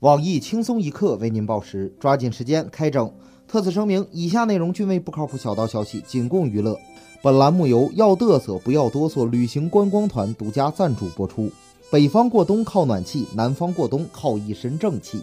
[0.00, 3.10] 网易轻松一刻为您报时，抓紧时间开整。
[3.48, 6.78] 特此声明：以下内容均为不靠谱小道消息，仅供娱乐。
[7.22, 11.50] 本栏目由要嘚瑟不要哆嗦旅行观光团独家赞助播出。
[11.90, 15.22] 北方过冬靠暖气，南方过冬靠一身正气。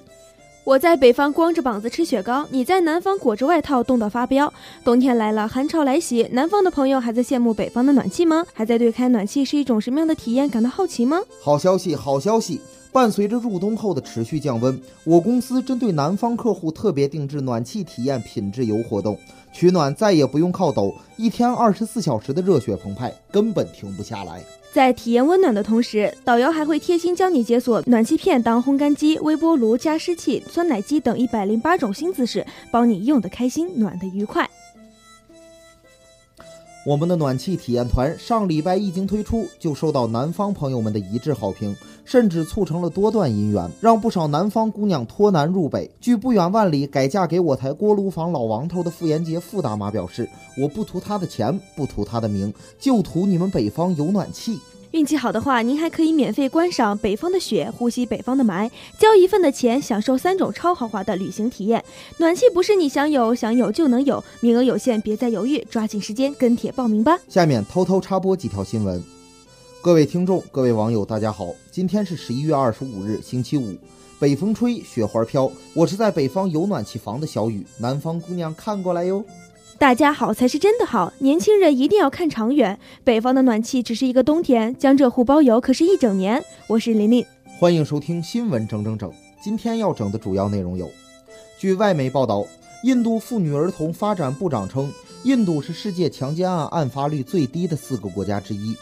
[0.64, 4.52] 我在北方光着膀子吃雪糕，你在南方裹着外套冻到发飙。
[4.84, 8.44] 冬天来了，寒潮来袭，南方的朋友还在羡慕北方的暖气吗？
[8.54, 11.20] 还在对开暖气是一种什么样的体验感到好奇吗？
[11.44, 12.60] 好消息，好消息！
[12.94, 19.18] 伴随着入冬后的持续降温，我公司针对南方客户特别定制暖气体验品质游活动，
[19.52, 24.44] 取暖再也不用靠抖，一天二十四小时的热血澎湃，根本停不下来。
[24.72, 34.48] 在体验温暖的同时，导游还会贴心教你解锁暖气片当烘干机、微波炉、加湿器、酸奶机等一百零八种新姿势，帮你用得开心，暖得愉快。
[36.86, 41.74] 我们的暖气体验团上礼拜一经推出，就受到南方朋友们的一致好评，
[42.04, 45.90] 甚至促成了多段姻缘，让不少南方姑娘脱南入北。
[46.02, 50.28] 据不远万里改嫁给我台锅炉房老王头的傅延杰傅大妈表示
[50.62, 54.60] ：“我不图他的钱，不图他的名，就图你们北方有暖气。”
[54.94, 58.70] 运气好的话，您还可以免费观赏北方的雪，呼吸北方的霾，
[59.00, 61.84] 交一份的钱享受三种超豪华的旅行体验。
[62.18, 67.18] 暖气不是你想有想有就能有，名额有限，别再犹豫，抓紧时间跟帖报名吧。
[67.28, 69.04] 下面偷偷插播几条新闻，
[69.82, 73.76] 各位听众、各位网友，大家好，今天是十一月二十五日，星期五，
[74.20, 79.26] 北风吹，雪花飘，我是在北方有暖气房的小雨，南方姑娘看过来哟。
[79.80, 82.80] 大家好才是真的好，年轻人一定要看长远。
[83.04, 86.42] 北方的暖气只是一个冬天，江浙沪包邮可是一整年。
[86.68, 87.26] 我是琳琳，
[87.60, 89.12] 欢迎收听新闻整整整。
[89.44, 90.90] 今天要整的主要内容有：
[91.60, 92.46] 据外媒报道，
[92.84, 94.92] 印度妇女儿童发展部长称，
[95.24, 98.76] 印度是世界强奸案案发率最低的四个国家之一，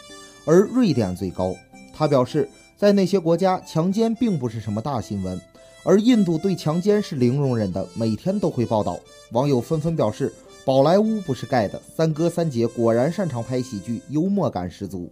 [0.46, 1.56] 而瑞典最高。
[1.94, 2.48] 他表示，
[2.78, 5.40] 在那些国家，强奸并不是什么大新闻，
[5.84, 9.00] 而印度对强奸是零容忍的，每天都会报道。
[9.32, 10.32] 网友纷纷表示。
[10.64, 15.10] 宝莱坞不是盖的，三哥三姐果然擅长拍喜剧，幽默感十足。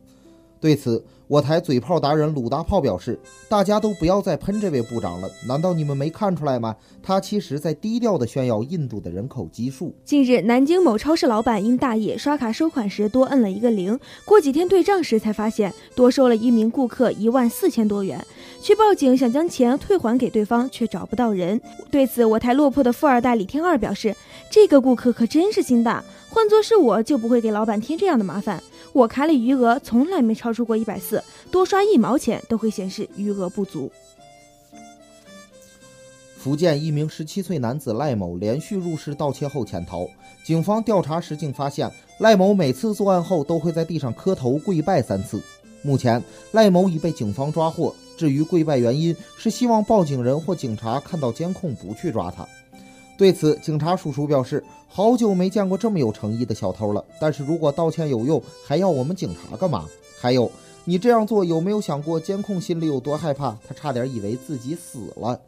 [0.62, 3.18] 对此，我台嘴炮达人鲁大炮表示
[3.50, 6.76] ：“大家都不要再喷这位部长了，难道你们没看出来吗？
[7.02, 18.24] 他其实在低调地炫耀印度的人口基数。”近日，南京某超市老板因大意刷卡收款时多摁了一个零，过几天对账时才发现多收了一名顾客一万四千多元。
[18.62, 21.60] 去报警想将钱退还给对方，却找不到人。
[21.90, 24.16] 对此，我台落魄的富二代李天二表示
[24.52, 28.62] ：“这个顾客可真是心大，换作是我就不会给老板添这样的麻烦。
[28.92, 33.92] 我卡里余额从来没超出过一百四，多刷一毛钱都会显示余额不足。”
[36.38, 40.08] 福建一名十七岁男子赖某连续入室盗窃后潜逃，
[40.44, 45.42] 警方调查时竟发现赖某每次作案后都会在地上磕头跪拜三次。
[45.82, 46.22] 目前，
[46.52, 47.96] 赖某已被警方抓获。
[48.20, 52.46] 至于跪拜原因，是希望报警人或警察看到监控不去抓他。
[53.18, 57.02] 对此，警察叔叔表示：“好久没见过这么有诚意的小偷了。
[57.18, 59.86] 但是如果道歉有用，还要我们警察干嘛？
[60.20, 60.52] 还有，
[60.84, 63.58] 你这样做有没有想过监控心里有多害怕？
[63.66, 65.40] 他差点以为自己死了。”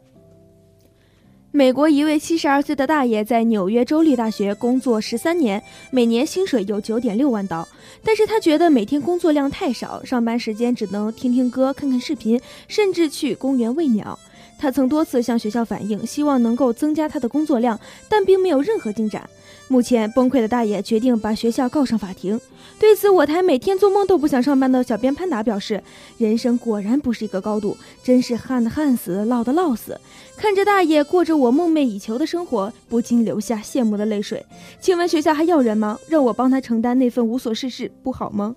[1.54, 7.68] 美国一位七十二岁的大爷在纽约州立大学工作十三年，每年薪水有九点六万刀。
[8.02, 14.18] 但是他觉得每天工作量太少，上班时间只能听听歌、看看视频，甚至去公园喂鸟。
[14.62, 17.76] 他曾多次向学校反映，希望能够增加他的工作量，
[18.08, 19.28] 但并没有任何进展。
[19.66, 22.40] 目前崩溃的大爷决定把学校告上法庭。
[22.78, 25.82] 对此，我台每天做梦都不想上班的小编潘达表示
[26.16, 30.00] ：“人生果然不是一个高度，真是旱的旱死，涝的涝死。”
[30.38, 34.46] 看着大爷过着我梦寐以求的生活，不禁流下羡慕的泪水。
[34.80, 35.98] 请问学校还要人吗？
[36.06, 38.54] 让我帮他承担那份无所事事，不好吗？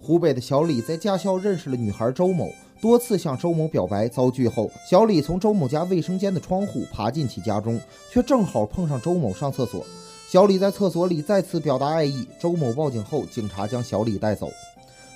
[0.00, 2.52] 湖北的小李在驾校认识了女孩周某。
[2.84, 7.80] 多次向周某表白遭拒后，小李从周某家卫生间的窗户爬进其家中，
[8.12, 9.86] 却正好碰上周某上厕所。
[10.28, 14.50] 小李在厕所里再次表达爱意，周某报警后，警察将小李带走。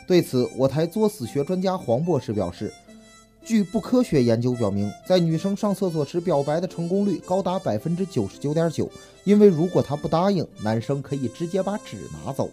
[0.07, 2.73] 对此，我台作死学专家黄博士表示，
[3.45, 8.91] 据不科学研究表明，在女生上厕所时表白的成功率高达百分之九十九点九，
[9.25, 12.49] 因为如果她不答应，男生可以直接把纸拿走。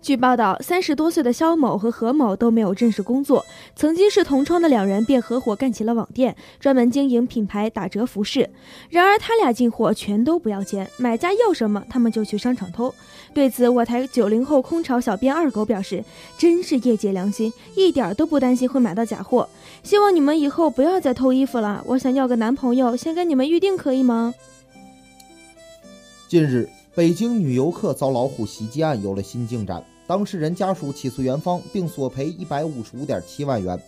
[0.00, 3.44] 据报道，三十多岁的肖某和何某都没有正式工作，
[3.76, 8.48] 曾经是同窗的两人便合伙干起了网店，专门经营品牌打折服饰。
[8.88, 12.94] 然而，他俩进货全都不要钱，买家要什么他们就去商场偷。
[13.34, 16.02] 对此，我台九零后空巢小编二狗表示
[16.38, 19.46] ：“真是业界良心，一点都不担心会买到假货。
[19.82, 21.82] 希望你们以后不要再偷衣服了。
[21.84, 24.32] 我想要个男朋友，先跟你们预定可以吗？”
[26.28, 26.68] 近日。
[26.98, 33.80] 北京女游客遭老虎袭击案有了新进展，当事人家属起诉园方并索赔一百五十五点七万元。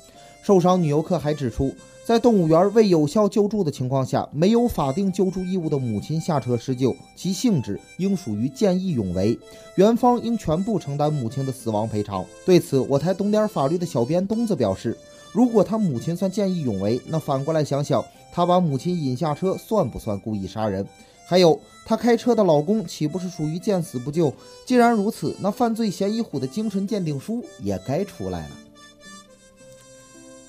[0.45, 1.75] 受伤女游客还指出，
[2.05, 9.37] 在动物园未有效救助的情况下，没有法定救助义务的母亲下车施救，其性质应属于见义勇为，
[9.75, 12.25] 园方应全部承担母亲的死亡赔偿。
[12.47, 14.97] 对此，我才懂点法律的小编东子表示，
[15.33, 20.87] 如果他母亲算见义勇为，那反过来想想，他把母亲引下车算不算故意杀人？
[21.31, 24.35] 还有，她开车的老公岂不是属于见死不救？
[24.67, 28.51] 既然如此，那犯罪嫌疑虎的精神鉴定书也该出来了。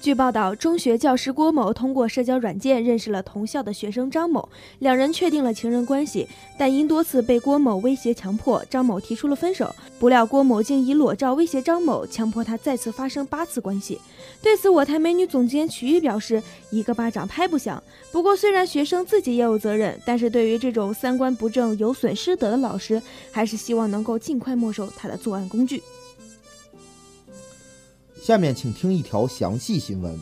[0.02, 4.50] 据报道，中学教师郭某通过社交软件认识了同校的学生张某，
[4.80, 6.28] 两人确定了情人关系，
[6.58, 9.72] 但因多次被郭某威胁强迫，张某提出了分手。
[10.00, 14.02] 不料郭某竟以裸照威胁张某，强迫他再次发生八次关系。
[14.42, 17.82] 对此，我台美女总监曲玉表示：“一个巴掌拍不响。”
[18.12, 23.00] 不过，虽然学生自己也有责任，但是对于这种三观不正、有损师德的老师，
[23.32, 25.84] 还是希望能够尽快没收他的作案工具。
[28.22, 30.16] 下面请听一条详细新闻。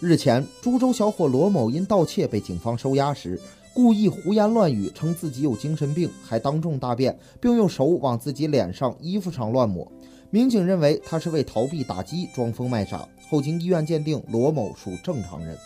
[0.00, 3.38] 日前，株洲小伙罗某因盗窃被警方收押时，
[3.74, 9.86] 故意胡言乱语，称自己有精神病，还当众大便，并用手往自己脸上、衣服上乱抹。
[10.30, 13.06] 民警认为他是为逃避打击，装疯卖傻。
[13.28, 15.58] 后经医院鉴定，罗某属正常人。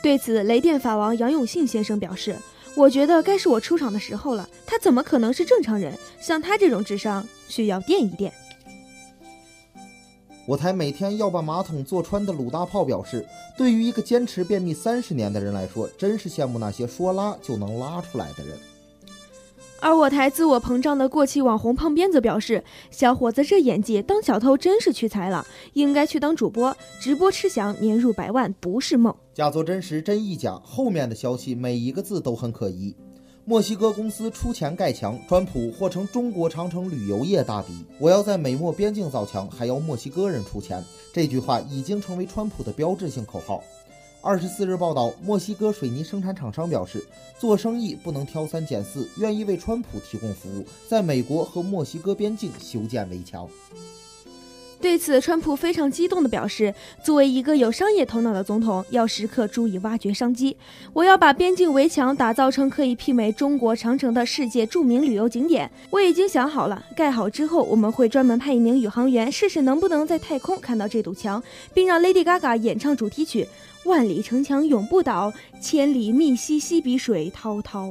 [0.00, 2.36] 对此，雷电法王杨永信先生表示
[2.76, 4.48] ：“我觉得该是我出场的时候了。
[4.64, 5.98] 他怎么可能是正常人？
[6.20, 8.32] 像他这种智商，需要垫一垫。”
[10.46, 13.26] 我台每天要把马桶坐穿的鲁大炮表示，
[13.56, 18.58] 对于一个坚持便秘三十年的人来说，真是羡慕那些说拉就能拉出来的人。
[19.80, 29.14] 而我台自我膨胀的过气网红胖鞭子表示，小伙子这演技，当小偷真是屈才了，应该去当主播，直播吃翔，年入百万不是梦。
[29.32, 32.94] 假作真实，真亦假，后面的消息每一个字都很可疑。
[33.46, 37.84] 墨西哥公司出钱盖墙，川普或成中国长城旅游业大敌。
[37.98, 40.82] 我要在美墨边境造墙，还要墨西哥人出钱。
[41.12, 43.62] 这句话已经成为川普的标志性口号。
[44.22, 47.06] 二十四日报道，墨西哥水泥生产厂商表示，
[47.38, 53.46] 做生意不能挑三拣四，愿意为川普提供服务，在美国和墨西哥边境修建围墙。
[54.80, 56.72] 对此，川普非常激动地表示
[57.02, 60.54] ：“作为一个有商业头脑的总统，要时刻注意挖掘商机。
[60.92, 65.70] 我要把边境围墙打造成可以媲美中国长城的世界著名旅游景点。
[65.88, 71.42] 我已经想好了，盖好之后，我们会专门派一名宇航员试试能不能在太空看到这堵墙，
[71.72, 73.48] 并让 Lady Gaga 演唱主题曲
[73.88, 75.32] 《万里城墙永不倒，
[75.62, 77.88] 千里密西西比水滔滔》。”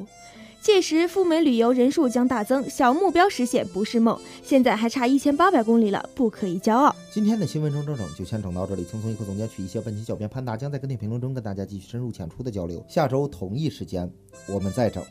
[0.63, 4.17] 届时赴美旅游人数将大增，小目标实现不是梦。
[4.41, 6.95] 现在还差一千八百公里了，不可以骄傲。
[7.11, 9.81] 今天的新闻中整整就先整到这里，轻松一刻总监取一些。
[9.81, 12.81] 问题小编潘达将在跟帖评论中跟大家继续深入浅出的交流。
[12.87, 14.09] 下周同一时间
[14.47, 15.03] 我们再整。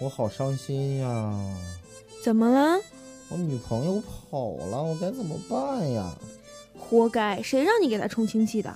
[0.00, 1.38] 我好伤心呀！
[2.24, 2.80] 怎么了？
[3.28, 6.10] 我女朋友跑了，我该怎么办呀？
[6.78, 7.42] 活该！
[7.42, 8.74] 谁让你给她充氢气的？